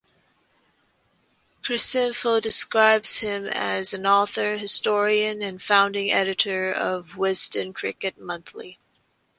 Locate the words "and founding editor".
5.43-6.71